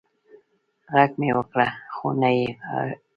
[0.93, 1.59] غږ مې وکړ
[1.95, 2.95] خو نه یې اږري